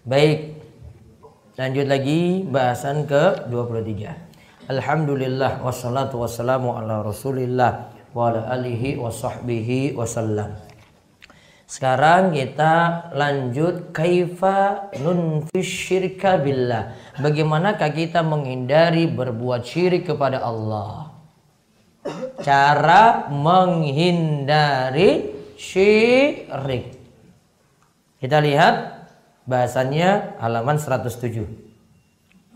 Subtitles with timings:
[0.00, 0.56] Baik.
[1.60, 4.08] Lanjut lagi bahasan ke-23.
[4.72, 10.56] Alhamdulillah wassalatu wassalamu ala Rasulillah wa ala alihi wa sahbihi wasallam.
[11.68, 16.96] Sekarang kita lanjut kaifa nunfis syirka billah.
[17.20, 21.12] Bagaimanakah kita menghindari berbuat syirik kepada Allah?
[22.40, 25.28] Cara menghindari
[25.60, 26.88] syirik.
[28.16, 28.99] Kita lihat
[29.48, 31.48] Bahasannya halaman 107.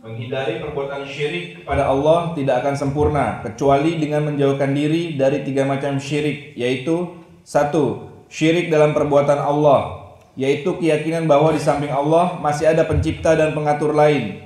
[0.04, 5.96] Menghindari perbuatan syirik kepada Allah tidak akan sempurna kecuali dengan menjauhkan diri dari tiga macam
[5.96, 7.09] syirik yaitu
[7.40, 13.56] satu syirik dalam perbuatan Allah yaitu keyakinan bahwa di samping Allah masih ada pencipta dan
[13.56, 14.45] pengatur lain.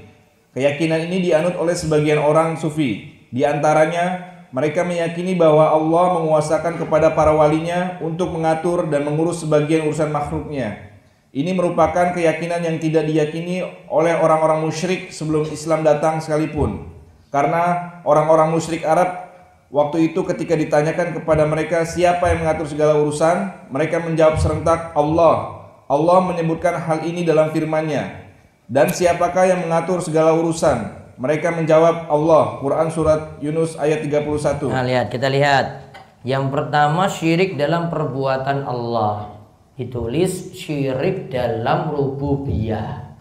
[0.55, 3.19] Keyakinan ini dianut oleh sebagian orang sufi.
[3.35, 9.91] Di antaranya mereka meyakini bahwa Allah menguasakan kepada para walinya untuk mengatur dan mengurus sebagian
[9.91, 10.88] urusan makhluknya.
[11.29, 13.61] Ini merupakan keyakinan yang tidak diyakini
[13.93, 16.89] oleh orang-orang musyrik sebelum Islam datang sekalipun.
[17.29, 19.29] Karena orang-orang musyrik Arab
[19.69, 25.69] waktu itu ketika ditanyakan kepada mereka siapa yang mengatur segala urusan, mereka menjawab serentak Allah.
[25.85, 28.25] Allah menyebutkan hal ini dalam firman-Nya.
[28.65, 31.13] Dan siapakah yang mengatur segala urusan?
[31.21, 32.57] Mereka menjawab Allah.
[32.65, 34.65] Quran surat Yunus ayat 31.
[34.73, 35.93] Nah, lihat, kita lihat.
[36.25, 39.38] Yang pertama syirik dalam perbuatan Allah
[39.79, 43.15] ditulis syirik dalam rububiyah.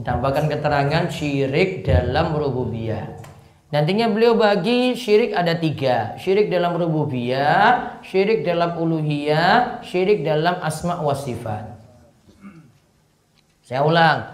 [0.00, 3.20] Ditambahkan keterangan syirik dalam rububiyah.
[3.68, 6.16] Nantinya beliau bagi syirik ada tiga.
[6.16, 11.76] Syirik dalam rububiyah, syirik dalam uluhiyah, syirik dalam asma wa sifat.
[13.60, 14.24] Saya ulang.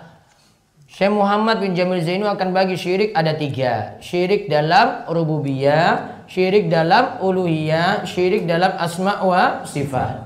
[0.86, 3.98] Syekh Muhammad bin Jamil Zainu akan bagi syirik ada tiga.
[3.98, 10.23] Syirik dalam rububiyah, syirik dalam uluhiyah, syirik dalam asma wa sifat.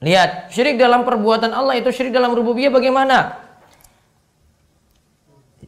[0.00, 3.36] Lihat, syirik dalam perbuatan Allah itu syirik dalam rububiyah bagaimana?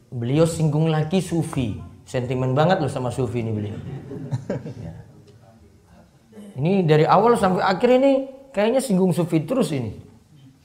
[0.09, 1.77] Beliau singgung lagi sufi.
[2.03, 3.77] Sentimen banget loh sama sufi ini beliau.
[4.81, 4.93] Ya.
[6.53, 8.11] Ini dari awal sampai akhir ini
[8.53, 9.97] kayaknya singgung sufi terus ini.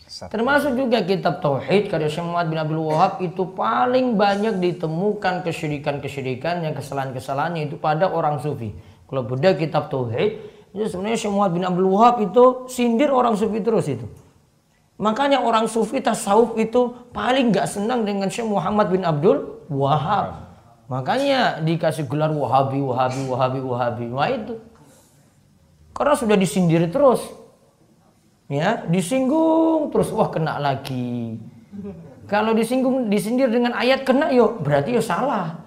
[0.08, 6.64] Termasuk juga kitab Tauhid karya Syekh Muhammad bin Abdul Wahab itu paling banyak ditemukan kesyirikan-kesyirikan
[6.64, 8.72] yang kesalahan-kesalahannya itu pada orang sufi.
[9.04, 13.58] Kalau beda kitab Tauhid jadi sebenarnya Syekh Muhammad bin Abdul Wahab itu sindir orang sufi
[13.64, 14.04] terus itu.
[14.98, 20.48] Makanya orang sufi tasawuf itu paling nggak senang dengan Syekh Muhammad bin Abdul Wahab.
[20.88, 24.04] Makanya dikasih gelar Wahabi, Wahabi, Wahabi, Wahabi.
[24.08, 24.56] Wah itu.
[25.92, 27.20] Karena sudah disindir terus.
[28.48, 31.36] Ya, disinggung terus wah kena lagi.
[32.24, 35.60] Kalau disinggung disindir dengan ayat kena yuk berarti yo salah.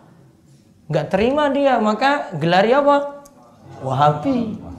[0.90, 2.98] Nggak terima dia, maka gelar apa?
[3.86, 4.71] Wahabi.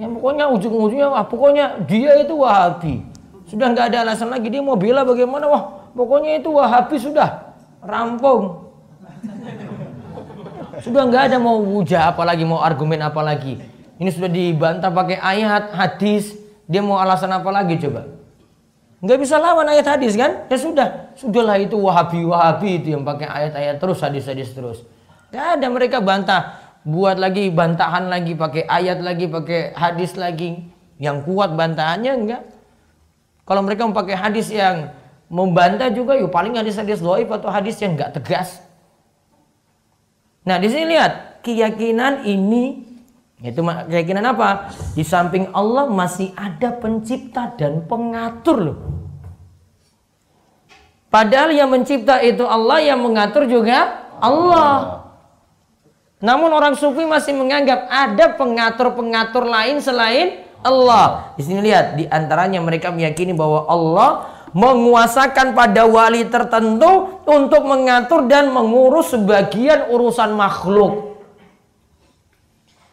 [0.00, 3.04] Ya pokoknya ujung-ujungnya wah pokoknya dia itu Wahabi.
[3.44, 7.52] Sudah nggak ada alasan lagi dia mau bela bagaimana wah pokoknya itu Wahabi sudah
[7.84, 8.72] rampung.
[10.80, 13.60] Sudah nggak ada mau wujah apalagi mau argumen apalagi.
[14.00, 16.32] Ini sudah dibantah pakai ayat hadis.
[16.64, 18.08] Dia mau alasan apa lagi coba?
[19.04, 20.48] Nggak bisa lawan ayat hadis kan?
[20.48, 24.80] Ya sudah, sudahlah itu Wahabi Wahabi itu yang pakai ayat-ayat terus hadis-hadis terus.
[25.30, 30.64] Gak ada mereka bantah buat lagi bantahan lagi pakai ayat lagi pakai hadis lagi.
[31.00, 32.42] Yang kuat bantahannya enggak.
[33.48, 34.92] Kalau mereka memakai hadis yang
[35.32, 38.60] membantah juga yuk paling hadis-hadis doib atau hadis yang enggak tegas.
[40.44, 42.90] Nah di sini lihat keyakinan ini
[43.40, 44.68] itu keyakinan apa?
[44.92, 48.78] Di samping Allah masih ada pencipta dan pengatur loh.
[51.10, 54.99] Padahal yang mencipta itu Allah, yang mengatur juga Allah.
[56.20, 61.32] Namun orang sufi masih menganggap ada pengatur-pengatur lain selain Allah.
[61.40, 68.28] Di sini lihat, di antaranya mereka meyakini bahwa Allah menguasakan pada wali tertentu untuk mengatur
[68.28, 71.16] dan mengurus sebagian urusan makhluk.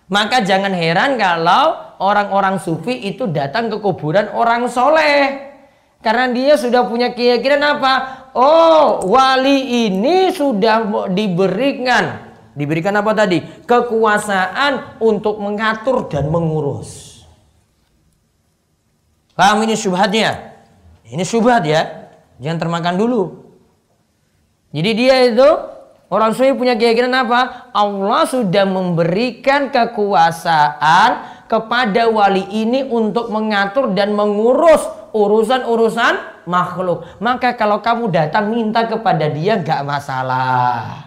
[0.07, 5.51] Maka jangan heran kalau orang-orang sufi itu datang ke kuburan orang soleh.
[5.99, 7.93] Karena dia sudah punya keyakinan apa?
[8.31, 12.27] Oh, wali ini sudah diberikan
[12.57, 13.37] Diberikan apa tadi?
[13.69, 17.21] Kekuasaan untuk mengatur dan mengurus.
[19.37, 20.57] Paham ini syubhatnya?
[21.05, 22.09] Ini syubhat ya.
[22.41, 23.21] Jangan termakan dulu.
[24.73, 25.45] Jadi dia itu
[26.09, 27.69] orang sufi punya keyakinan apa?
[27.77, 34.81] Allah sudah memberikan kekuasaan kepada wali ini untuk mengatur dan mengurus
[35.13, 37.05] urusan-urusan makhluk.
[37.21, 41.06] Maka kalau kamu datang minta kepada dia gak masalah.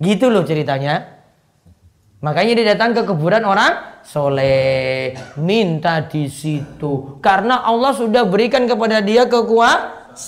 [0.00, 1.20] Gitu loh ceritanya.
[2.24, 7.20] Makanya dia datang ke kuburan orang soleh, minta di situ.
[7.24, 10.18] Karena Allah sudah berikan kepada dia kekuasaan.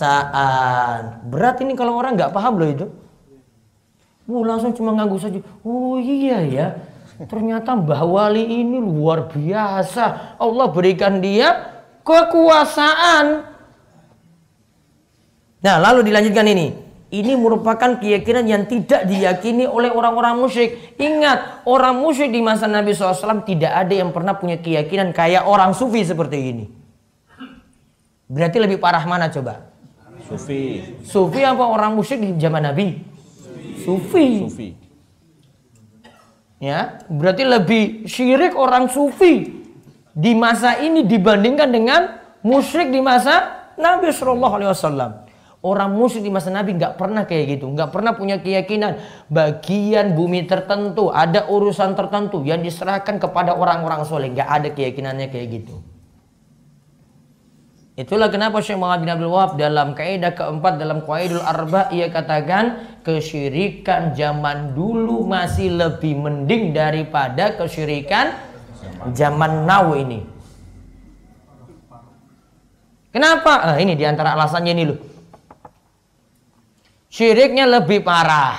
[1.28, 2.88] Berat ini kalau orang nggak paham loh itu.
[4.28, 5.40] Uh, langsung cuma nganggu saja.
[5.64, 6.76] Oh iya ya.
[7.28, 10.36] Ternyata Mbah Wali ini luar biasa.
[10.40, 13.52] Allah berikan dia kekuasaan.
[15.62, 16.74] Nah, lalu dilanjutkan ini.
[17.12, 20.96] Ini merupakan keyakinan yang tidak diyakini oleh orang-orang musyrik.
[20.96, 25.76] Ingat, orang musyrik di masa Nabi SAW tidak ada yang pernah punya keyakinan kayak orang
[25.76, 26.64] sufi seperti ini.
[28.32, 29.68] Berarti lebih parah mana coba?
[30.24, 30.80] Sufi.
[31.04, 32.96] Sufi apa orang musyrik di zaman Nabi?
[33.84, 34.48] Sufi.
[34.48, 34.68] Sufi.
[36.64, 39.52] Ya, berarti lebih syirik orang sufi
[40.16, 42.00] di masa ini dibandingkan dengan
[42.40, 45.21] musyrik di masa Nabi Shallallahu Alaihi Wasallam.
[45.62, 48.98] Orang musyrik di masa Nabi nggak pernah kayak gitu, nggak pernah punya keyakinan
[49.30, 55.62] bagian bumi tertentu ada urusan tertentu yang diserahkan kepada orang-orang soleh, nggak ada keyakinannya kayak
[55.62, 55.78] gitu.
[57.94, 62.98] Itulah kenapa Syekh Muhammad bin Abdul Wahab dalam kaidah keempat dalam Qaidul Arba ia katakan
[63.06, 68.34] kesyirikan zaman dulu masih lebih mending daripada kesyirikan
[69.14, 70.26] zaman now ini.
[73.12, 73.60] Kenapa?
[73.60, 75.11] Ah, ini di antara alasannya ini loh.
[77.12, 78.56] Syiriknya lebih parah.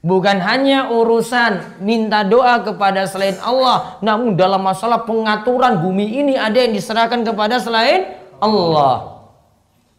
[0.00, 6.64] Bukan hanya urusan minta doa kepada selain Allah, namun dalam masalah pengaturan bumi ini ada
[6.64, 9.20] yang diserahkan kepada selain Allah.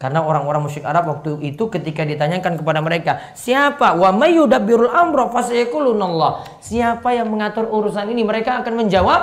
[0.02, 6.42] Karena orang-orang musyrik Arab waktu itu ketika ditanyakan kepada mereka, siapa wa mayyudabbirul amra Allah.
[6.58, 8.26] Siapa yang mengatur urusan ini?
[8.26, 9.22] Mereka akan menjawab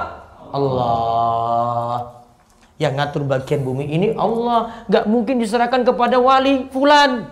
[0.54, 2.15] Allah.
[2.76, 4.84] Yang ngatur bagian bumi ini Allah.
[4.88, 7.24] Gak mungkin diserahkan kepada wali fulan.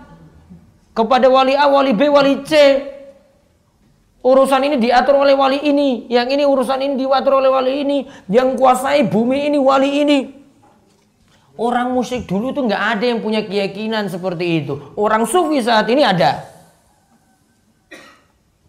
[0.97, 2.53] Kepada wali A, wali B, wali C.
[4.25, 6.09] Urusan ini diatur oleh wali ini.
[6.09, 7.99] Yang ini urusan ini diatur oleh wali ini.
[8.31, 10.19] Yang kuasai bumi ini wali ini.
[11.55, 14.75] Orang musik dulu tuh nggak ada yang punya keyakinan seperti itu.
[14.99, 16.51] Orang sufi saat ini ada.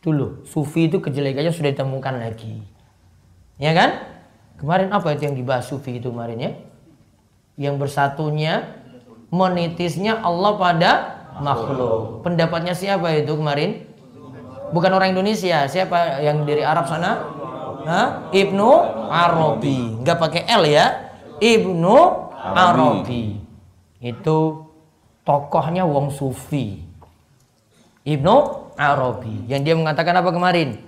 [0.06, 2.62] Dulu sufi itu kejelekannya sudah ditemukan lagi.
[3.58, 4.15] Ya kan?
[4.56, 6.52] Kemarin apa itu yang dibahas sufi itu kemarin ya?
[7.60, 8.84] Yang bersatunya
[9.32, 10.92] menitisnya Allah pada
[11.44, 12.24] makhluk.
[12.24, 13.84] Pendapatnya siapa itu kemarin?
[14.72, 17.12] Bukan orang Indonesia, siapa yang dari Arab sana?
[17.86, 18.08] Hah?
[18.34, 18.70] Ibnu
[19.12, 20.02] Arabi.
[20.02, 21.14] Enggak pakai L ya.
[21.38, 21.96] Ibnu
[22.34, 23.38] Arabi.
[24.02, 24.66] Itu
[25.22, 26.82] tokohnya wong sufi.
[28.06, 28.36] Ibnu
[28.74, 29.46] Arabi.
[29.50, 30.82] Yang dia mengatakan apa kemarin?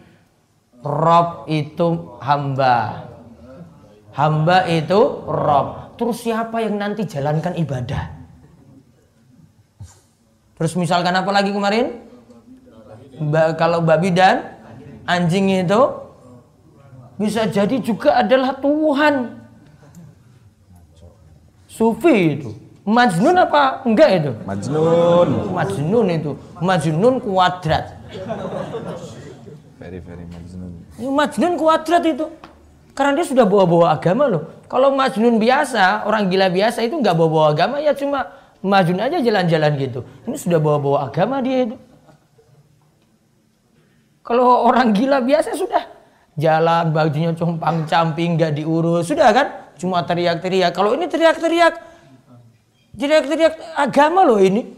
[0.82, 3.07] Rob itu hamba.
[4.18, 4.98] Hamba itu
[5.30, 5.94] Rob.
[6.02, 8.18] Terus siapa yang nanti jalankan ibadah?
[10.58, 12.02] Terus misalkan apa lagi kemarin?
[13.30, 14.58] Ba kalau babi dan
[15.06, 15.82] anjing itu
[17.22, 19.38] bisa jadi juga adalah Tuhan.
[21.70, 22.50] Sufi itu.
[22.90, 23.86] Majnun apa?
[23.86, 24.32] Enggak itu.
[24.50, 25.30] Majnun.
[25.54, 26.32] Majnun itu.
[26.58, 27.94] Majnun kuadrat.
[29.78, 30.74] Very very majnun.
[30.98, 32.26] Majnun kuadrat itu.
[32.98, 34.50] Karena dia sudah bawa-bawa agama loh.
[34.66, 38.26] Kalau majnun biasa, orang gila biasa itu nggak bawa-bawa agama ya cuma
[38.66, 40.02] majnun aja jalan-jalan gitu.
[40.26, 41.78] Ini sudah bawa-bawa agama dia itu.
[44.26, 45.86] Kalau orang gila biasa sudah
[46.38, 49.48] jalan bajunya compang camping nggak diurus sudah kan
[49.82, 51.74] cuma teriak-teriak kalau ini teriak-teriak
[52.94, 54.70] teriak-teriak agama loh ini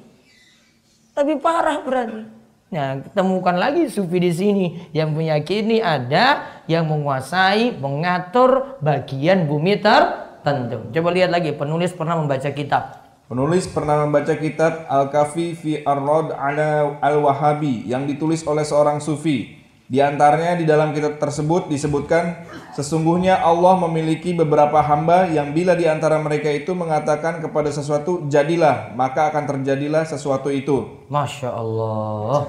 [1.11, 2.38] tapi parah berarti
[2.69, 10.85] Nah, temukan lagi sufi di sini yang meyakini ada yang menguasai, mengatur bagian bumi tertentu.
[10.93, 13.09] Coba lihat lagi, penulis pernah membaca kitab.
[13.25, 19.58] Penulis pernah membaca kitab Al-Kafi fi Ar-Rad ala Al-Wahabi yang ditulis oleh seorang sufi.
[19.89, 22.45] Di antaranya di dalam kitab tersebut disebutkan
[22.77, 28.93] sesungguhnya Allah memiliki beberapa hamba yang bila di antara mereka itu mengatakan kepada sesuatu jadilah
[28.93, 31.09] maka akan terjadilah sesuatu itu.
[31.09, 32.45] Masya Allah.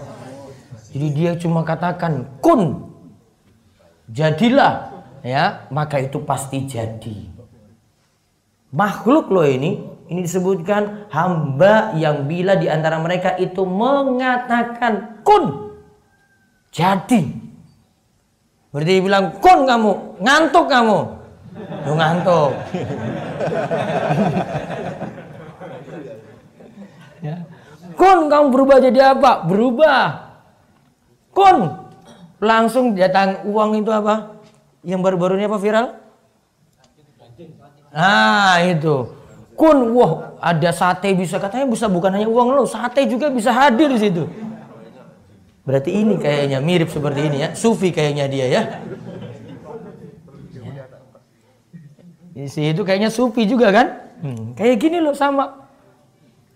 [0.92, 2.92] Jadi dia cuma katakan kun
[4.12, 7.24] jadilah ya maka itu pasti jadi.
[8.68, 9.80] Makhluk loh ini
[10.12, 15.69] ini disebutkan hamba yang bila di antara mereka itu mengatakan kun
[16.70, 17.22] jadi.
[18.70, 20.98] Berarti bilang, kon kamu, ngantuk kamu.
[21.86, 22.54] Lu ngantuk.
[27.26, 27.42] ya.
[27.98, 29.42] Kon kamu berubah jadi apa?
[29.42, 30.30] Berubah.
[31.34, 31.90] Kon.
[32.40, 34.38] Langsung datang uang itu apa?
[34.86, 35.86] Yang baru-baru ini apa viral?
[37.92, 39.12] Ah itu.
[39.58, 43.92] Kun, wah ada sate bisa katanya bisa bukan hanya uang lo, sate juga bisa hadir
[43.92, 44.24] di situ.
[45.64, 47.48] Berarti ini kayaknya mirip seperti ini ya.
[47.52, 48.62] Sufi kayaknya dia ya.
[52.40, 53.86] Isi itu kayaknya sufi juga kan?
[54.24, 55.68] Hmm, kayak gini loh sama.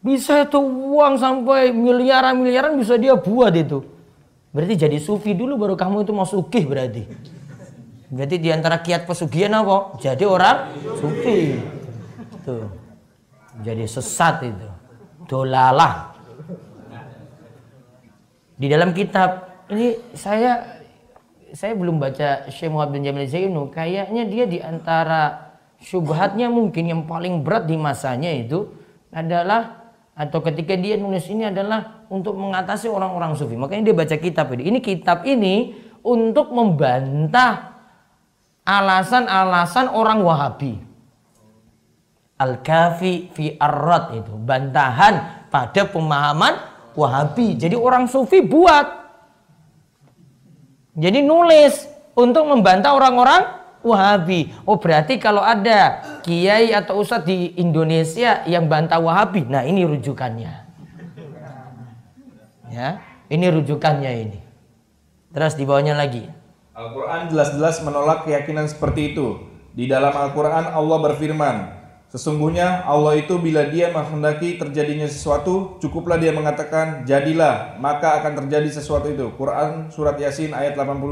[0.01, 3.85] Bisa itu uang sampai miliaran-miliaran bisa dia buat itu.
[4.53, 7.05] Berarti jadi sufi dulu baru kamu itu mau sugih berarti.
[8.13, 9.99] Berarti di antara kiat pesugihan apa?
[9.99, 10.71] Jadi orang
[11.01, 11.59] sufi.
[12.47, 12.69] Tuh.
[13.65, 14.69] Jadi sesat itu.
[15.27, 16.14] Dolalah.
[18.65, 20.81] Di dalam kitab ini saya
[21.53, 23.69] saya belum baca Syekh Muhammad bin Jamil Zainu.
[23.69, 25.53] Kayaknya dia di antara
[25.85, 28.73] syubhatnya mungkin yang paling berat di masanya itu
[29.13, 33.53] adalah atau ketika dia nulis ini adalah untuk mengatasi orang-orang sufi.
[33.53, 34.73] Makanya dia baca kitab ini.
[34.73, 37.85] Ini kitab ini untuk membantah
[38.65, 40.81] alasan-alasan orang Wahabi.
[42.41, 47.59] Al-Kafi fi Ar-Rad itu bantahan pada pemahaman Wahabi.
[47.59, 49.05] Jadi orang sufi buat
[50.95, 54.49] jadi nulis untuk membantah orang-orang Wahabi.
[54.65, 60.65] Oh berarti kalau ada kiai atau ustadz di Indonesia yang bantah Wahabi, nah ini rujukannya.
[62.73, 64.41] Ya, ini rujukannya ini.
[65.37, 66.25] Terus di bawahnya lagi.
[66.75, 69.53] Al-Quran jelas-jelas menolak keyakinan seperti itu.
[69.77, 71.57] Di dalam Al-Quran Allah berfirman,
[72.15, 78.71] Sesungguhnya Allah itu bila dia menghendaki terjadinya sesuatu, cukuplah dia mengatakan jadilah, maka akan terjadi
[78.71, 79.35] sesuatu itu.
[79.35, 81.11] Quran surat Yasin ayat 82.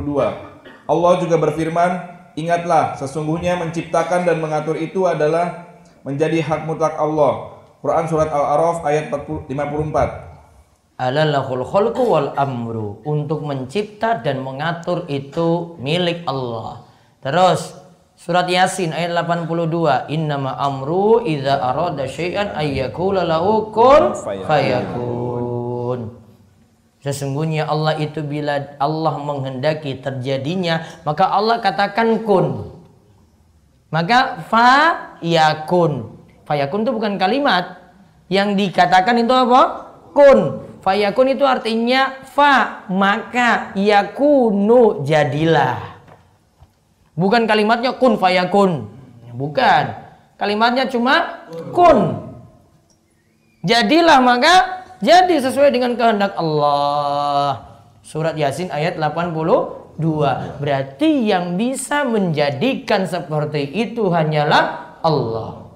[0.86, 1.90] Allah juga berfirman,
[2.38, 5.74] ingatlah sesungguhnya menciptakan dan mengatur itu adalah
[6.06, 7.58] menjadi hak mutlak Allah.
[7.82, 9.50] Quran surat Al-A'raf ayat 54.
[11.02, 11.66] Alalahul
[11.98, 13.02] wal amru.
[13.02, 16.86] Untuk mencipta dan mengatur itu milik Allah.
[17.18, 17.81] Terus
[18.22, 20.06] Surat Yasin ayat 82.
[20.14, 24.14] Innama amru idza arada syai'an ayyakula lahu kun
[24.46, 26.22] fayakun.
[27.02, 32.70] Sesungguhnya Allah itu bila Allah menghendaki terjadinya, maka Allah katakan kun.
[33.90, 36.14] Maka fa yakun.
[36.46, 37.90] Fayakun itu bukan kalimat.
[38.30, 39.62] Yang dikatakan itu apa?
[40.14, 40.62] Kun.
[40.78, 45.91] Fayakun itu artinya fa, maka yakunu jadilah.
[47.12, 48.88] Bukan kalimatnya kun fayakun.
[49.36, 49.84] Bukan.
[50.40, 52.28] Kalimatnya cuma kun.
[53.62, 57.68] Jadilah maka jadi sesuai dengan kehendak Allah.
[58.02, 60.58] Surat Yasin ayat 82.
[60.58, 65.70] Berarti yang bisa menjadikan seperti itu hanyalah Allah.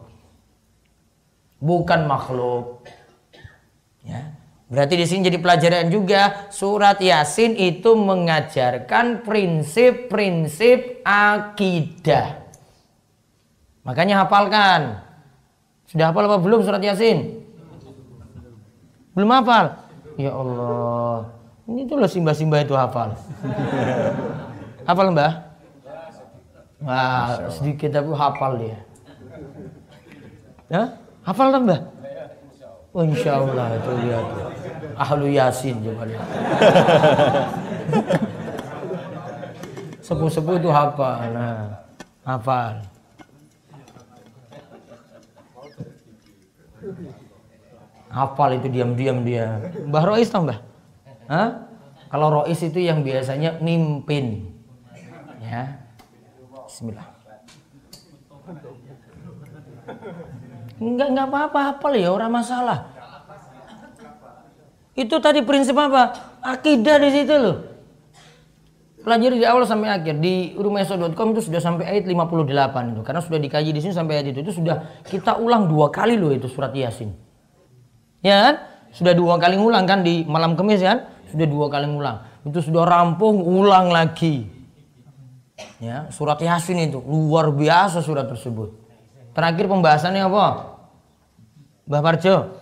[1.63, 2.83] Bukan makhluk.
[4.67, 12.43] Berarti di sini jadi pelajaran juga surat Yasin itu mengajarkan prinsip-prinsip akidah.
[13.87, 15.07] Makanya hafalkan.
[15.87, 17.47] Sudah hafal apa belum surat Yasin?
[19.15, 19.87] Belum hafal?
[20.19, 21.31] Ya Allah.
[21.71, 23.15] Ini tuh loh simba-simba itu hafal.
[24.91, 25.33] hafal Mbah?
[26.83, 28.79] Wah, sedikit tapi hafal dia.
[30.67, 30.99] Ya?
[31.23, 31.96] Hafal Mbah?
[32.97, 34.27] Insya Allah itu lihat.
[34.97, 36.29] Ahlu Yasin coba lihat.
[40.01, 41.21] Sepuh-sepuh itu hafal.
[41.35, 41.85] Nah,
[42.25, 42.81] hafal.
[48.09, 49.61] Hafal itu diam-diam dia.
[49.85, 50.65] Mbah Rois tau Mbah?
[51.29, 51.69] Hah?
[52.09, 54.57] Kalau Rois itu yang biasanya mimpin.
[55.45, 55.85] Ya.
[56.65, 57.16] Bismillah.
[60.77, 62.93] Enggak enggak apa-apa hafal ya orang masalah.
[64.97, 66.37] Itu tadi prinsip apa?
[66.41, 67.57] Akidah di situ loh.
[69.05, 73.39] Pelajari di awal sampai akhir di rumeso.com itu sudah sampai ayat 58 itu karena sudah
[73.39, 76.75] dikaji di sini sampai ayat itu itu sudah kita ulang dua kali loh itu surat
[76.75, 77.15] Yasin.
[78.19, 78.55] Ya kan?
[78.91, 81.07] Sudah dua kali ulang kan di malam kemis kan?
[81.31, 82.27] Sudah dua kali ulang.
[82.43, 84.49] Itu sudah rampung ulang lagi.
[85.81, 88.86] Ya, surat Yasin itu luar biasa surat tersebut.
[89.37, 90.47] Terakhir pembahasannya apa?
[91.85, 92.57] Mbah Parjo.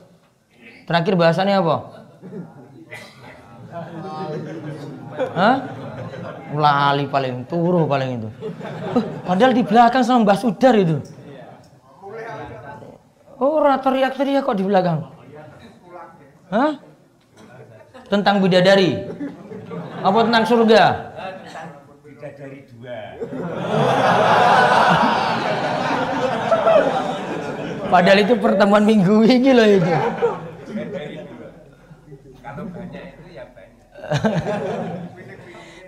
[0.90, 1.76] Terakhir bahasannya apa?
[5.38, 5.56] Hah?
[6.54, 8.28] Lali paling turu paling itu.
[9.22, 10.98] padahal di belakang sama Mbah Sudar itu.
[13.38, 15.14] Oh, teriak-teriak kok di belakang.
[16.50, 16.74] Hah?
[18.10, 18.98] Tentang bidadari.
[20.02, 20.82] Apa tentang surga?
[22.02, 22.98] Bidadari dua.
[27.90, 29.92] Padahal itu pertemuan minggu ini loh itu.
[32.44, 33.88] Kalau banyak itu ya banyak.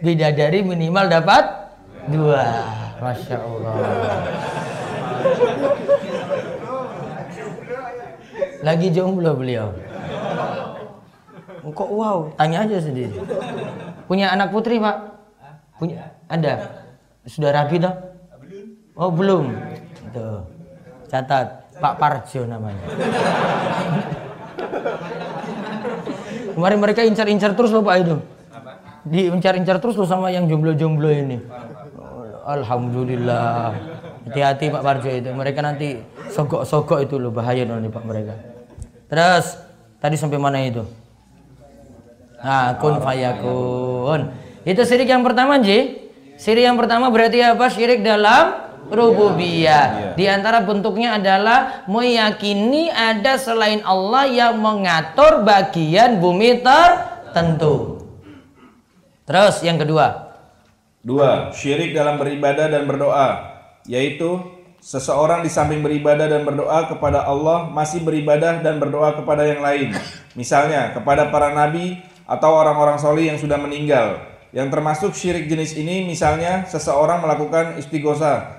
[0.03, 1.45] Bidadari minimal dapat
[2.09, 2.43] dua.
[2.97, 3.75] Masya Allah.
[8.65, 9.69] Lagi jomblo beliau.
[11.67, 12.19] Kok wow?
[12.39, 13.15] Tanya aja sendiri.
[14.07, 14.97] Punya anak putri pak?
[15.77, 16.15] Punya?
[16.31, 16.63] Ada?
[17.27, 17.95] Sudah rapi toh?
[18.95, 19.51] Oh belum.
[20.15, 20.47] Tuh.
[21.11, 21.66] Catat.
[21.77, 22.85] Pak Parjo namanya.
[26.57, 28.17] Kemarin mereka incar-incar terus loh Pak itu.
[29.07, 31.39] Diincar-incar terus loh sama yang jomblo-jomblo ini.
[32.49, 33.77] Alhamdulillah.
[34.27, 35.29] Hati-hati Pak Parjo itu.
[35.31, 36.01] Mereka nanti
[36.33, 38.35] sogok-sogok itu loh bahaya nih Pak mereka.
[39.07, 39.61] Terus
[40.01, 40.83] tadi sampai mana itu?
[42.41, 44.33] Nah, kun fayakun.
[44.67, 46.09] Itu syirik yang pertama, Ji.
[46.37, 47.71] Syirik yang pertama berarti apa?
[47.71, 50.15] Syirik dalam rububiyah.
[50.15, 58.03] Di antara bentuknya adalah meyakini ada selain Allah yang mengatur bagian bumi tertentu.
[59.27, 60.27] Terus yang kedua.
[61.07, 64.43] Dua, syirik dalam beribadah dan berdoa, yaitu
[64.83, 69.95] seseorang di samping beribadah dan berdoa kepada Allah masih beribadah dan berdoa kepada yang lain.
[70.39, 74.23] Misalnya kepada para nabi atau orang-orang soleh yang sudah meninggal.
[74.55, 78.56] Yang termasuk syirik jenis ini misalnya seseorang melakukan istighosa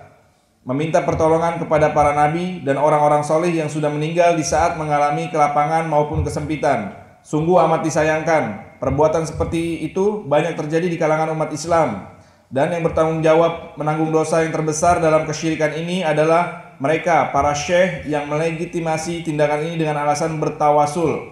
[0.67, 5.87] meminta pertolongan kepada para nabi dan orang-orang soleh yang sudah meninggal di saat mengalami kelapangan
[5.87, 6.91] maupun kesempitan.
[7.23, 12.11] Sungguh amat disayangkan, perbuatan seperti itu banyak terjadi di kalangan umat Islam.
[12.51, 18.03] Dan yang bertanggung jawab menanggung dosa yang terbesar dalam kesyirikan ini adalah mereka, para syekh
[18.07, 21.31] yang melegitimasi tindakan ini dengan alasan bertawasul.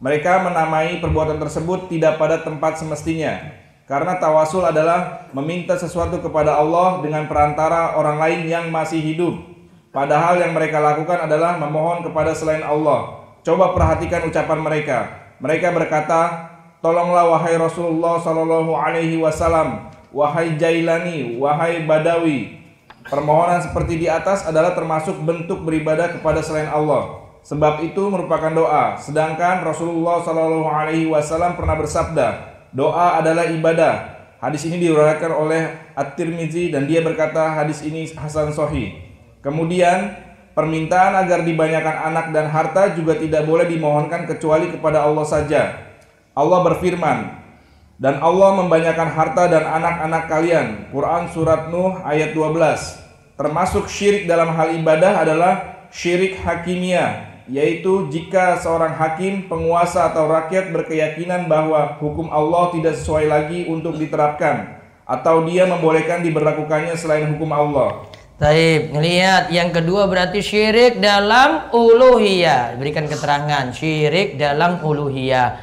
[0.00, 3.59] Mereka menamai perbuatan tersebut tidak pada tempat semestinya,
[3.90, 9.34] karena tawasul adalah meminta sesuatu kepada Allah dengan perantara orang lain yang masih hidup.
[9.90, 13.26] Padahal yang mereka lakukan adalah memohon kepada selain Allah.
[13.42, 14.98] Coba perhatikan ucapan mereka.
[15.42, 22.62] Mereka berkata, "Tolonglah wahai Rasulullah sallallahu alaihi wasallam, wahai Jailani, wahai Badawi."
[23.10, 27.26] Permohonan seperti di atas adalah termasuk bentuk beribadah kepada selain Allah.
[27.42, 28.94] Sebab itu merupakan doa.
[29.02, 33.94] Sedangkan Rasulullah sallallahu alaihi wasallam pernah bersabda, doa adalah ibadah.
[34.40, 38.96] Hadis ini diriwayatkan oleh At-Tirmizi dan dia berkata hadis ini hasan sahih.
[39.44, 40.16] Kemudian
[40.56, 45.62] permintaan agar dibanyakan anak dan harta juga tidak boleh dimohonkan kecuali kepada Allah saja.
[46.32, 47.40] Allah berfirman,
[48.00, 50.66] dan Allah membanyakan harta dan anak-anak kalian.
[50.88, 53.36] Quran surat Nuh ayat 12.
[53.36, 55.52] Termasuk syirik dalam hal ibadah adalah
[55.92, 63.26] syirik hakimiyah yaitu jika seorang hakim, penguasa atau rakyat berkeyakinan bahwa hukum Allah tidak sesuai
[63.26, 68.06] lagi untuk diterapkan atau dia membolehkan diberlakukannya selain hukum Allah.
[68.38, 72.78] Taib, lihat yang kedua berarti syirik dalam uluhiyah.
[72.78, 75.60] Berikan keterangan syirik dalam uluhiyah.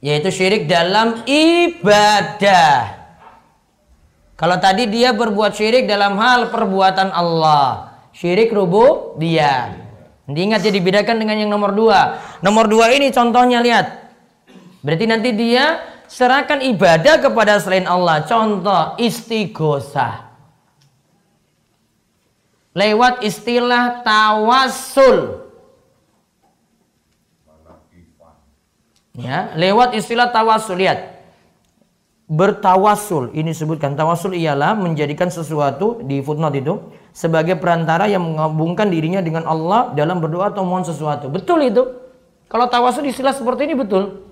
[0.00, 3.02] Yaitu syirik dalam ibadah.
[4.32, 7.89] Kalau tadi dia berbuat syirik dalam hal perbuatan Allah.
[8.20, 8.52] Syirik
[9.16, 9.80] dia.
[10.28, 12.20] Ingat ya dibedakan dengan yang nomor dua.
[12.44, 14.12] Nomor dua ini contohnya lihat.
[14.84, 18.20] Berarti nanti dia serahkan ibadah kepada selain Allah.
[18.28, 20.28] Contoh istighosa.
[22.76, 25.48] Lewat istilah tawasul.
[29.16, 31.19] Ya, lewat istilah tawasul lihat.
[32.30, 36.78] Bertawasul ini sebutkan tawasul ialah menjadikan sesuatu di footnote itu
[37.10, 41.26] sebagai perantara yang menggabungkan dirinya dengan Allah dalam berdoa atau mohon sesuatu.
[41.26, 41.82] Betul itu.
[42.46, 44.30] Kalau tawasul istilah seperti ini betul.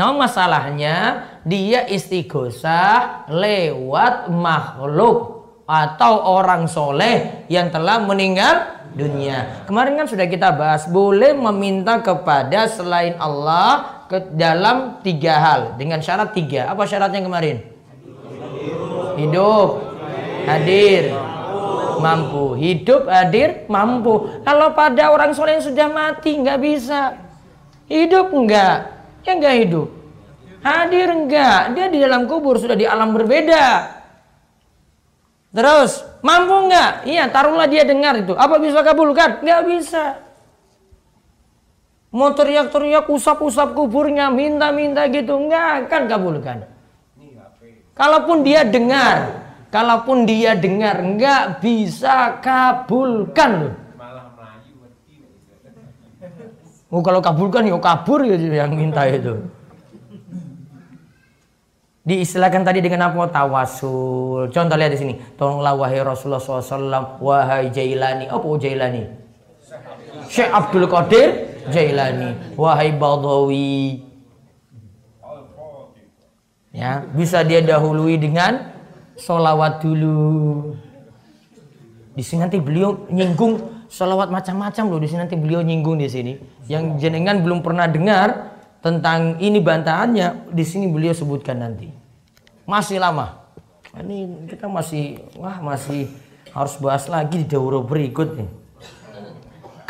[0.00, 9.64] Namun masalahnya dia istighosah lewat makhluk atau orang soleh yang telah meninggal dunia.
[9.68, 16.04] Kemarin kan sudah kita bahas boleh meminta kepada selain Allah ke dalam tiga hal dengan
[16.04, 16.68] syarat tiga.
[16.68, 17.64] Apa syaratnya kemarin?
[19.16, 19.80] Hidup,
[20.44, 21.16] hadir,
[21.96, 22.52] mampu.
[22.60, 24.28] Hidup hadir mampu.
[24.44, 27.16] Kalau pada orang soleh yang sudah mati nggak bisa.
[27.88, 28.92] Hidup enggak,
[29.24, 29.88] ya enggak hidup.
[30.60, 33.96] Hadir enggak, dia di dalam kubur sudah di alam berbeda.
[35.56, 37.08] Terus mampu enggak?
[37.08, 38.36] Iya, taruhlah dia dengar itu.
[38.36, 39.40] Apa bisa kabulkan?
[39.40, 40.04] Enggak bisa.
[42.12, 46.58] Mau teriak-teriak usap-usap kuburnya, minta-minta gitu, enggak akan kabulkan.
[47.96, 53.74] Kalaupun dia dengar, Kalaupun dia dengar nggak bisa kabulkan loh.
[56.92, 59.40] Oh kalau kabulkan ya kabur ya yang minta itu.
[62.04, 63.32] Diistilahkan tadi dengan apa?
[63.32, 64.52] Tawasul.
[64.52, 65.14] Contoh lihat di sini.
[65.40, 68.28] Tolonglah wahai Rasulullah SAW, wahai Jailani.
[68.28, 69.08] Apa Jailani?
[70.28, 72.58] Syekh Abdul Qadir Jailani.
[72.58, 74.02] Wahai Badawi.
[76.72, 78.72] Ya, bisa dia dahului dengan
[79.14, 80.72] solawat dulu.
[82.16, 85.00] Di sini nanti beliau nyinggung solawat macam-macam loh.
[85.00, 86.32] Di sini nanti beliau nyinggung di sini.
[86.66, 91.92] Yang jenengan belum pernah dengar tentang ini bantahannya, di sini beliau sebutkan nanti.
[92.64, 93.44] Masih lama.
[93.92, 96.08] Ini kita masih wah masih
[96.52, 98.50] Harus bahas lagi di daurah berikut nih.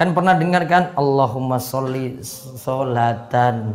[0.03, 2.19] Kan pernah dengar kan Allahumma sholli
[2.59, 3.71] sholatan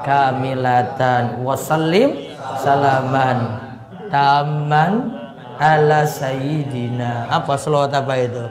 [0.00, 2.32] kamilatan wasallim
[2.64, 3.60] salaman
[4.08, 5.12] taman
[5.60, 8.44] ala sayyidina apa selawat apa itu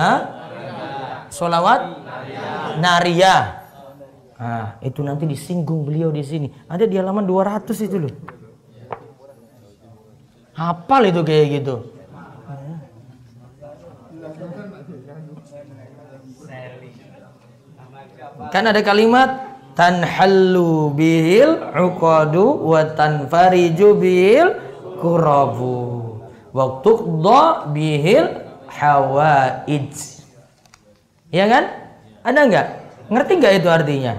[0.00, 0.18] Hah?
[1.28, 2.08] Solawat
[2.80, 3.60] Naria.
[4.40, 6.48] Nah, itu nanti disinggung beliau di sini.
[6.72, 8.14] Ada di halaman 200 itu loh.
[10.56, 11.99] Hafal itu kayak gitu.
[18.50, 24.58] Kan ada kalimat tanhallu bihil uqadu wa tanfariju bihil
[24.98, 26.18] kurabu
[26.50, 28.26] wa tuqda bihil
[28.66, 29.94] hawaij.
[31.30, 31.64] Ya kan?
[32.26, 32.66] Ada nggak?
[33.10, 34.14] Ngerti nggak itu artinya?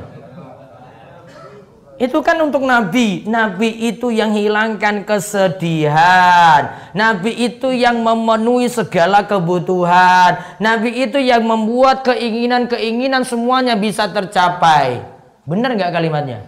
[2.01, 3.29] Itu kan untuk Nabi.
[3.29, 6.89] Nabi itu yang hilangkan kesedihan.
[6.97, 10.57] Nabi itu yang memenuhi segala kebutuhan.
[10.57, 15.05] Nabi itu yang membuat keinginan-keinginan semuanya bisa tercapai.
[15.45, 16.41] Benar nggak kalimatnya?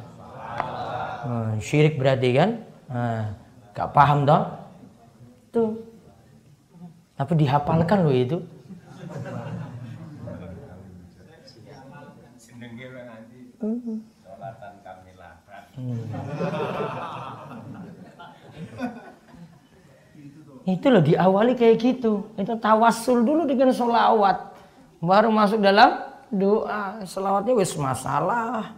[1.22, 2.50] Hmm, syirik berarti kan?
[2.90, 3.38] Nah,
[3.78, 4.44] gak paham toh?
[5.54, 5.72] Tuh.
[7.14, 8.42] Tapi dihafalkan loh itu.
[13.62, 14.02] Hmm.
[20.64, 22.32] Itu loh diawali kayak gitu.
[22.40, 24.56] Itu tawasul dulu dengan sholawat.
[25.04, 26.00] Baru masuk dalam
[26.32, 27.04] doa.
[27.04, 28.72] Sholawatnya wis masalah.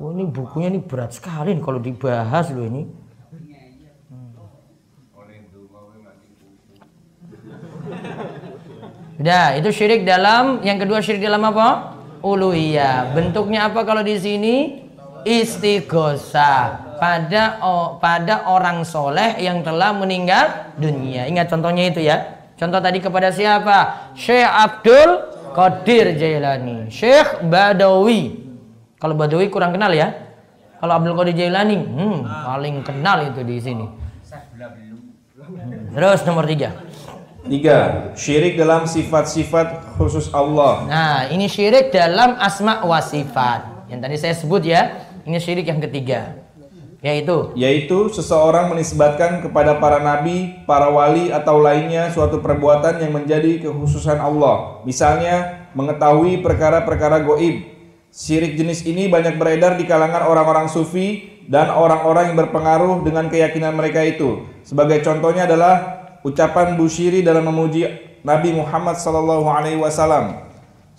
[0.00, 2.88] Oh, ini bukunya ini berat sekali nih kalau dibahas loh ini.
[9.20, 12.00] Udah, itu syirik dalam yang kedua syirik dalam apa?
[12.24, 13.12] Uluhiyah.
[13.12, 14.88] Bentuknya apa kalau di sini?
[15.24, 21.24] Istighosa pada oh, pada orang soleh yang telah meninggal dunia.
[21.28, 22.40] Ingat contohnya itu ya.
[22.60, 24.12] Contoh tadi kepada siapa?
[24.12, 25.10] Syekh Abdul
[25.56, 28.36] Qadir Jailani, Syekh Badawi.
[29.00, 30.12] Kalau Badawi kurang kenal ya.
[30.76, 33.86] Kalau Abdul Qadir Jailani, hmm, paling kenal itu di sini.
[35.90, 36.76] Terus nomor tiga.
[37.40, 40.84] Tiga, syirik dalam sifat-sifat khusus Allah.
[40.84, 43.88] Nah, ini syirik dalam asma wa sifat.
[43.88, 46.40] Yang tadi saya sebut ya, ini syirik yang ketiga.
[47.00, 53.64] Yaitu yaitu seseorang menisbatkan kepada para nabi, para wali atau lainnya suatu perbuatan yang menjadi
[53.64, 54.84] kekhususan Allah.
[54.84, 57.64] Misalnya mengetahui perkara-perkara goib.
[58.10, 63.72] Syirik jenis ini banyak beredar di kalangan orang-orang sufi dan orang-orang yang berpengaruh dengan keyakinan
[63.72, 64.44] mereka itu.
[64.60, 67.86] Sebagai contohnya adalah ucapan Bushiri dalam memuji
[68.20, 70.49] Nabi Muhammad SAW.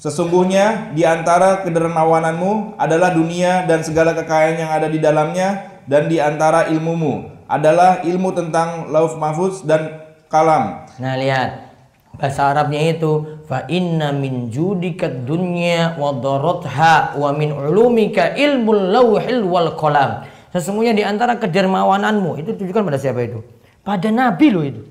[0.01, 6.17] Sesungguhnya di antara kedermawananmu adalah dunia dan segala kekayaan yang ada di dalamnya dan di
[6.17, 10.89] antara ilmumu adalah ilmu tentang lauf mahfuz dan kalam.
[10.97, 11.69] Nah lihat
[12.17, 19.45] bahasa Arabnya itu fa inna min judika dunya wa daratha wa min ulumika ilmul lauhil
[19.45, 20.25] wal qalam.
[20.49, 23.45] Sesungguhnya di antara kedermawananmu itu tujukan pada siapa itu?
[23.85, 24.81] Pada nabi loh itu.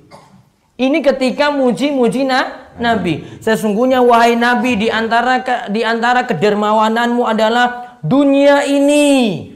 [0.78, 3.42] Ini ketika muji-muji na, Nabi.
[3.42, 9.50] Sesungguhnya wahai Nabi di antara di antara kedermawananmu adalah dunia ini.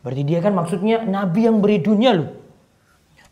[0.00, 2.30] Berarti dia kan maksudnya Nabi yang beri dunia loh.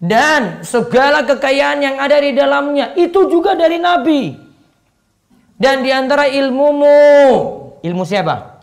[0.02, 4.34] Dan segala kekayaan yang ada di dalamnya itu juga dari Nabi.
[5.54, 6.98] Dan di antara ilmumu,
[7.78, 8.58] ilmu siapa?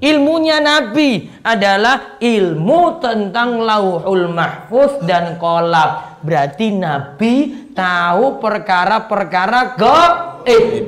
[0.00, 7.34] Ilmunya Nabi adalah ilmu tentang lauhul mahfuz dan kolab Berarti Nabi
[7.76, 10.84] tahu perkara-perkara gaib.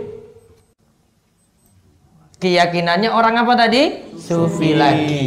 [2.41, 4.15] Keyakinannya orang apa tadi?
[4.17, 5.27] Sufi lagi.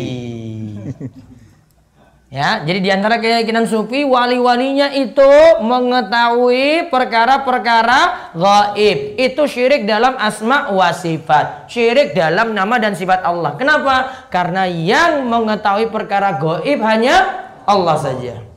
[2.32, 9.20] Ya, jadi di antara keyakinan sufi wali-walinya itu mengetahui perkara-perkara gaib.
[9.20, 11.68] Itu syirik dalam asma wa sifat.
[11.68, 13.60] Syirik dalam nama dan sifat Allah.
[13.60, 14.28] Kenapa?
[14.32, 18.51] Karena yang mengetahui perkara gaib hanya Allah saja.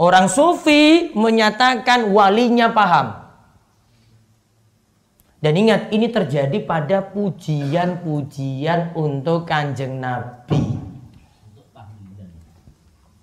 [0.00, 3.22] Orang sufi menyatakan walinya paham.
[5.42, 10.78] Dan ingat, ini terjadi pada pujian-pujian untuk kanjeng Nabi.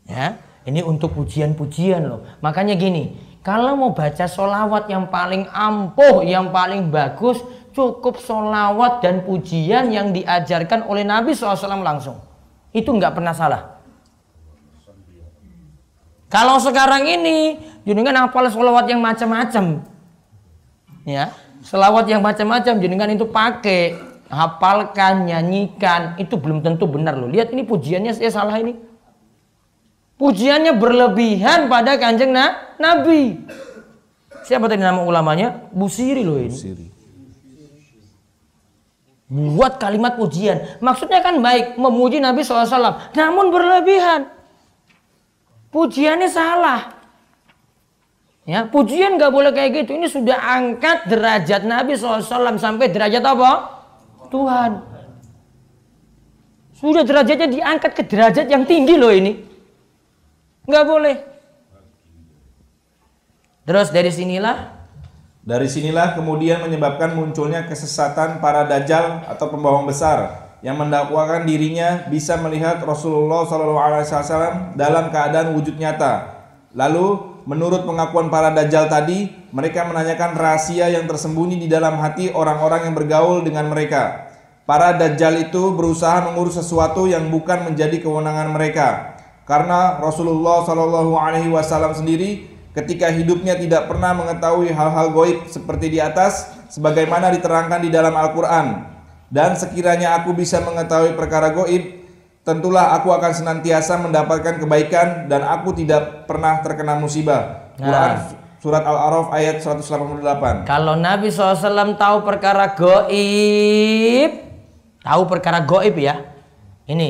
[0.04, 0.36] Ya,
[0.68, 2.28] ini untuk pujian-pujian loh.
[2.44, 7.40] Makanya gini, kalau mau baca solawat yang paling ampuh, yang paling bagus,
[7.72, 12.20] cukup solawat dan pujian yang diajarkan oleh Nabi SAW langsung.
[12.76, 13.79] Itu nggak pernah salah.
[16.30, 19.82] Kalau sekarang ini jenengan hafal selawat yang macam-macam.
[21.10, 21.34] Ya,
[21.66, 23.98] selawat yang macam-macam jenengan itu pakai,
[24.30, 27.26] hafalkan, nyanyikan, itu belum tentu benar loh.
[27.26, 28.78] Lihat ini pujiannya saya salah ini.
[30.22, 33.42] Pujiannya berlebihan pada kanjeng na Nabi.
[34.46, 35.72] Siapa tadi nama ulamanya?
[35.74, 36.54] Busiri loh ini.
[36.54, 36.88] Siri.
[39.30, 40.82] Buat kalimat pujian.
[40.82, 43.14] Maksudnya kan baik, memuji Nabi SAW.
[43.14, 44.39] Namun berlebihan.
[45.70, 46.98] Pujiannya salah.
[48.50, 49.94] Ya, pujian nggak boleh kayak gitu.
[49.94, 53.52] Ini sudah angkat derajat Nabi SAW sampai derajat apa?
[54.34, 54.72] Tuhan.
[56.74, 59.38] Sudah derajatnya diangkat ke derajat yang tinggi loh ini.
[60.66, 61.16] Nggak boleh.
[63.70, 64.82] Terus dari sinilah
[65.40, 72.36] Dari sinilah kemudian menyebabkan munculnya kesesatan para dajjal atau pembohong besar yang mendakwakan dirinya bisa
[72.36, 76.36] melihat Rasulullah SAW dalam keadaan wujud nyata.
[76.76, 82.92] Lalu, menurut pengakuan para dajjal tadi, mereka menanyakan rahasia yang tersembunyi di dalam hati orang-orang
[82.92, 84.30] yang bergaul dengan mereka.
[84.68, 89.18] Para dajjal itu berusaha mengurus sesuatu yang bukan menjadi kewenangan mereka.
[89.50, 92.46] Karena Rasulullah SAW sendiri
[92.78, 98.89] ketika hidupnya tidak pernah mengetahui hal-hal goib seperti di atas sebagaimana diterangkan di dalam Al-Qur'an
[99.30, 102.02] dan sekiranya aku bisa mengetahui perkara goib
[102.42, 109.32] tentulah aku akan senantiasa mendapatkan kebaikan dan aku tidak pernah terkena musibah Quran surat Al-A'raf
[109.32, 114.32] ayat 188 Kalau Nabi SAW tahu perkara goib,
[115.00, 116.28] tahu perkara goib ya.
[116.84, 117.10] Ini,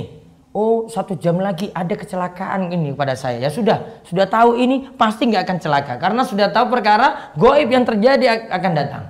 [0.54, 3.42] oh satu jam lagi ada kecelakaan ini pada saya.
[3.42, 7.82] Ya sudah, sudah tahu ini pasti nggak akan celaka karena sudah tahu perkara goib yang
[7.82, 9.04] terjadi ak- akan datang.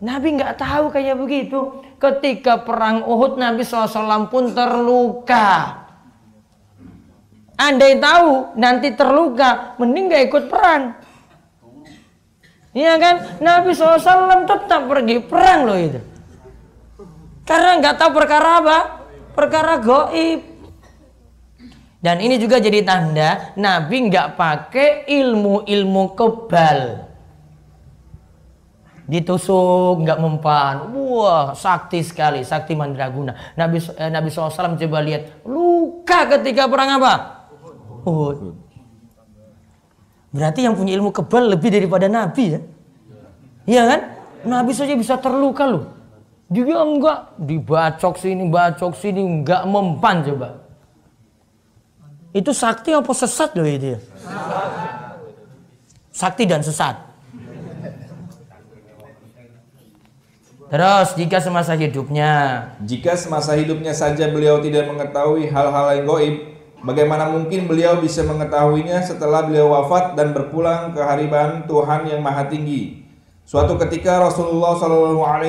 [0.00, 1.84] Nabi nggak tahu kayak begitu.
[2.00, 5.76] Ketika perang Uhud Nabi SAW pun terluka.
[7.60, 10.96] Andai tahu nanti terluka, mending gak ikut perang.
[12.72, 13.14] Iya kan?
[13.44, 16.00] Nabi SAW tetap pergi perang loh itu.
[17.44, 18.78] Karena nggak tahu perkara apa?
[19.36, 20.40] Perkara goib.
[22.00, 27.09] Dan ini juga jadi tanda Nabi nggak pakai ilmu-ilmu kebal.
[29.10, 30.94] Ditusuk nggak mempan.
[30.94, 33.34] Wah, sakti sekali, sakti mandraguna.
[33.58, 37.12] Nabi eh, Nabi SAW coba lihat luka ketika perang apa?
[38.06, 38.54] Uhud.
[40.30, 42.60] Berarti yang punya ilmu kebal lebih daripada Nabi ya?
[43.66, 44.00] Iya kan?
[44.46, 45.90] Nabi saja bisa terluka loh.
[46.46, 50.54] Dia enggak dibacok sini, bacok sini, enggak mempan coba.
[52.30, 54.00] Itu sakti apa sesat loh itu ya?
[56.14, 57.09] Sakti dan sesat.
[60.70, 66.34] Terus jika semasa hidupnya Jika semasa hidupnya saja beliau tidak mengetahui hal-hal yang goib,
[66.86, 72.46] bagaimana mungkin beliau bisa mengetahuinya setelah beliau wafat dan berpulang ke hariban Tuhan yang Maha
[72.46, 73.02] Tinggi?
[73.42, 74.78] Suatu ketika Rasulullah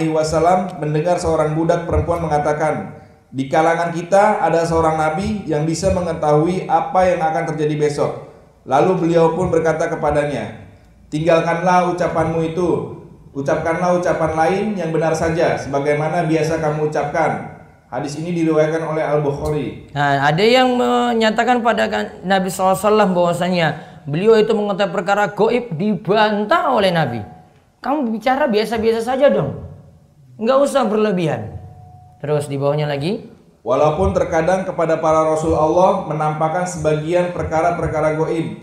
[0.09, 2.97] Wasallam mendengar seorang budak perempuan mengatakan,
[3.29, 8.25] di kalangan kita ada seorang nabi yang bisa mengetahui apa yang akan terjadi besok.
[8.65, 10.65] Lalu beliau pun berkata kepadanya,
[11.13, 13.00] tinggalkanlah ucapanmu itu,
[13.31, 17.61] ucapkanlah ucapan lain yang benar saja, sebagaimana biasa kamu ucapkan.
[17.91, 19.91] Hadis ini diriwayatkan oleh Al Bukhari.
[19.91, 26.71] Nah, ada yang menyatakan pada kan- Nabi SAW bahwasanya beliau itu mengetahui perkara goib dibantah
[26.71, 27.19] oleh Nabi.
[27.83, 29.67] Kamu bicara biasa-biasa saja dong.
[30.39, 31.59] Nggak usah berlebihan.
[32.23, 33.27] Terus di bawahnya lagi.
[33.61, 38.57] Walaupun terkadang kepada para rasul Allah menampakkan sebagian perkara-perkara goib,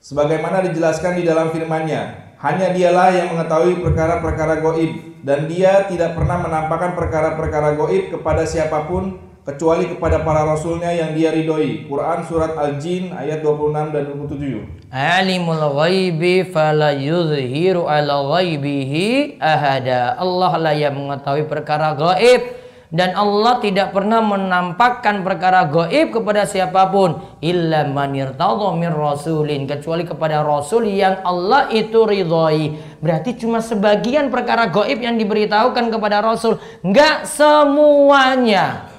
[0.00, 6.42] sebagaimana dijelaskan di dalam firman-Nya, hanya dialah yang mengetahui perkara-perkara goib, dan dia tidak pernah
[6.42, 11.86] menampakkan perkara-perkara goib kepada siapa pun kecuali kepada para rasulnya yang dia ridhoi.
[11.86, 14.90] Quran surat Al-Jin ayat 26 dan 27.
[14.90, 20.14] Alimul ghaibi fala yuzhiru ala ghaibihi ahada.
[20.18, 22.61] Allah lah yang mengetahui perkara gaib
[22.92, 30.04] dan Allah tidak pernah menampakkan perkara gaib kepada siapa pun illa man min rasulin kecuali
[30.04, 32.76] kepada rasul yang Allah itu ridhoi.
[33.00, 38.92] Berarti cuma sebagian perkara gaib yang diberitahukan kepada rasul, enggak semuanya.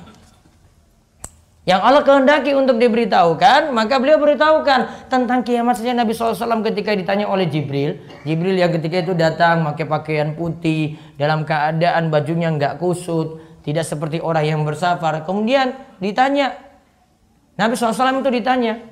[1.64, 7.24] Yang Allah kehendaki untuk diberitahukan, maka beliau beritahukan tentang kiamat saja Nabi SAW ketika ditanya
[7.24, 8.04] oleh Jibril.
[8.28, 14.20] Jibril yang ketika itu datang pakai pakaian putih, dalam keadaan bajunya nggak kusut, tidak seperti
[14.20, 15.24] orang yang bersafar.
[15.24, 15.74] Kemudian
[16.04, 16.54] ditanya,
[17.56, 18.84] Nabi SAW itu ditanya,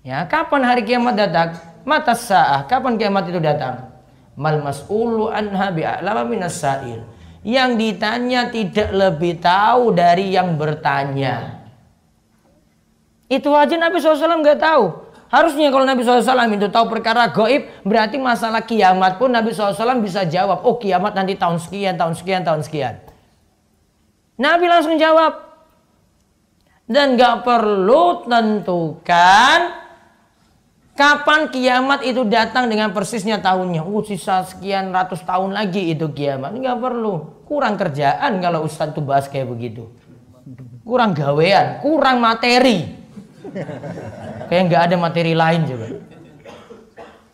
[0.00, 1.60] ya kapan hari kiamat datang?
[1.84, 3.92] Mata sa'ah, kapan kiamat itu datang?
[4.34, 7.04] Mal mas'ulu anha bi'a'lama minas sa'il.
[7.44, 11.64] Yang ditanya tidak lebih tahu dari yang bertanya.
[13.28, 14.84] Itu aja Nabi SAW nggak tahu.
[15.28, 20.24] Harusnya kalau Nabi SAW itu tahu perkara goib, berarti masalah kiamat pun Nabi SAW bisa
[20.24, 20.64] jawab.
[20.64, 23.07] Oh kiamat nanti tahun sekian, tahun sekian, tahun sekian.
[24.38, 25.50] Nabi langsung jawab.
[26.88, 29.58] Dan nggak perlu tentukan
[30.96, 33.84] kapan kiamat itu datang dengan persisnya tahunnya.
[33.84, 36.56] Uh, sisa sekian ratus tahun lagi itu kiamat.
[36.56, 37.44] Nggak perlu.
[37.44, 39.92] Kurang kerjaan kalau Ustadz tuh bahas kayak begitu.
[40.80, 42.96] Kurang gawean, kurang materi.
[44.48, 45.86] Kayak nggak ada materi lain juga.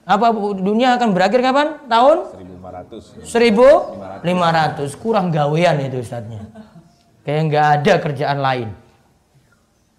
[0.04, 1.78] Apa dunia akan berakhir kapan?
[1.86, 2.16] Tahun
[3.22, 3.22] 1500.
[3.22, 4.98] 1500.
[4.98, 6.42] Kurang gawean itu Ustadznya.
[7.24, 8.68] Kayak nggak ada kerjaan lain.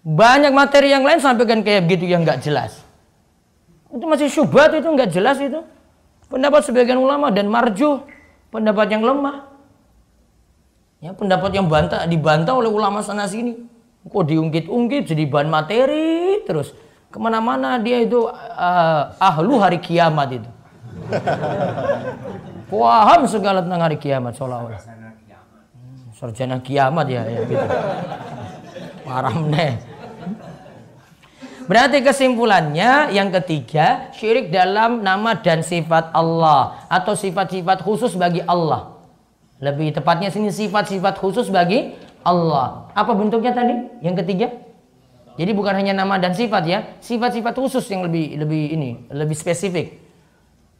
[0.06, 2.86] Banyak materi yang lain sampaikan kayak begitu yang nggak jelas.
[3.90, 5.66] Itu masih syubhat itu nggak jelas itu.
[6.30, 8.06] Pendapat sebagian ulama dan marjuh
[8.54, 9.50] pendapat yang lemah.
[11.02, 13.58] Ya, pendapat yang bantah dibantah oleh ulama sana sini.
[14.06, 16.70] Kok diungkit-ungkit jadi bahan materi terus.
[17.10, 20.50] Ke mana-mana dia itu uh, ahlu hari kiamat itu.
[22.70, 24.95] Paham segala tentang hari kiamat seolah-olah.
[26.16, 27.66] Sarjana kiamat ya, ya gitu.
[29.04, 29.76] Parah meneh.
[31.68, 38.96] Berarti kesimpulannya yang ketiga, syirik dalam nama dan sifat Allah atau sifat-sifat khusus bagi Allah.
[39.60, 41.92] Lebih tepatnya sini sifat-sifat khusus bagi
[42.24, 42.88] Allah.
[42.96, 43.76] Apa bentuknya tadi?
[44.00, 44.48] Yang ketiga?
[45.36, 50.00] Jadi bukan hanya nama dan sifat ya, sifat-sifat khusus yang lebih lebih ini, lebih spesifik.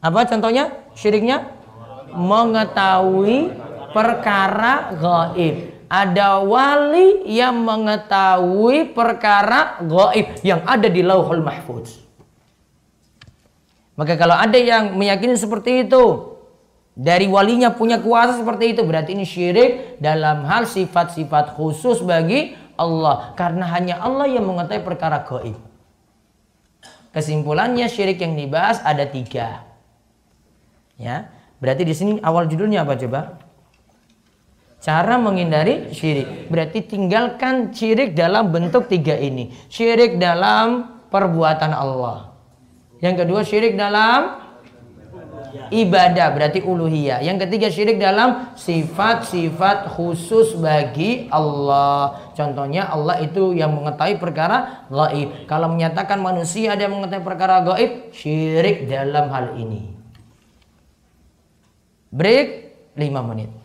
[0.01, 0.73] Apa contohnya?
[0.97, 1.45] Syiriknya
[2.15, 12.03] mengetahui perkara gaib ada wali yang mengetahui perkara gaib yang ada di lauhul mahfuz.
[13.97, 16.37] Maka kalau ada yang meyakini seperti itu,
[16.93, 23.33] dari walinya punya kuasa seperti itu, berarti ini syirik dalam hal sifat-sifat khusus bagi Allah.
[23.33, 25.57] Karena hanya Allah yang mengetahui perkara gaib.
[27.15, 29.65] Kesimpulannya syirik yang dibahas ada tiga.
[31.01, 33.46] Ya, berarti di sini awal judulnya apa coba?
[34.87, 36.47] Cara menghindari syirik.
[36.47, 39.51] Berarti tinggalkan syirik dalam bentuk tiga ini.
[39.67, 42.31] Syirik dalam perbuatan Allah.
[43.03, 44.47] Yang kedua syirik dalam
[45.75, 47.19] ibadah berarti uluhiyah.
[47.19, 52.31] Yang ketiga syirik dalam sifat-sifat khusus bagi Allah.
[52.31, 55.51] Contohnya Allah itu yang mengetahui perkara gaib.
[55.51, 59.91] Kalau menyatakan manusia ada yang mengetahui perkara gaib, syirik dalam hal ini.
[62.07, 62.47] Break
[62.95, 63.03] 5
[63.35, 63.56] menit.